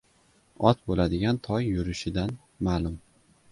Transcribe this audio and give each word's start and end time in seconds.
•Ot 0.69 0.81
bo‘ladigan 0.91 1.39
toy 1.49 1.69
yurishidan 1.75 2.35
ma’lum. 2.71 2.99